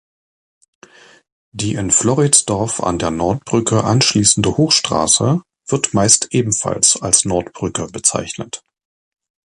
Die 1.51 1.75
in 1.75 1.91
Floridsdorf 1.91 2.79
an 2.81 2.97
die 2.97 3.11
Nordbrücke 3.11 3.83
anschließende 3.83 4.57
Hochstraße 4.57 5.43
wird 5.67 5.93
meist 5.93 6.29
ebenfalls 6.31 6.99
als 6.99 7.23
Nordbrücke 7.23 7.85
bezeichnet. 7.85 8.63